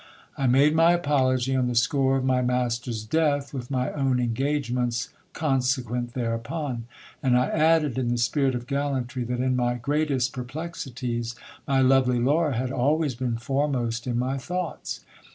I 0.35 0.47
made 0.47 0.73
my 0.73 0.93
apology 0.93 1.55
on 1.55 1.67
the 1.67 1.75
score 1.75 2.17
of 2.17 2.25
my 2.25 2.41
master's 2.41 3.03
death, 3.05 3.53
with 3.53 3.69
my 3.69 3.91
own 3.91 4.19
engage 4.19 4.71
irents 4.73 5.09
consequent 5.33 6.15
thereupon; 6.15 6.85
and 7.21 7.37
I 7.37 7.49
added, 7.49 7.99
in 7.99 8.07
the 8.07 8.17
spirit 8.17 8.55
of 8.55 8.65
gallantry, 8.65 9.23
that 9.25 9.39
in 9.39 9.55
my 9.55 9.75
greatest 9.75 10.33
perplexities, 10.33 11.35
my 11.67 11.81
lovely 11.81 12.17
Laura 12.17 12.57
had 12.57 12.71
always 12.71 13.13
been 13.13 13.37
foremost 13.37 14.07
in 14.07 14.17
my 14.17 14.39
thoughts. 14.39 15.01